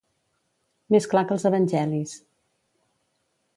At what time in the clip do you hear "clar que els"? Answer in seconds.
1.11-1.45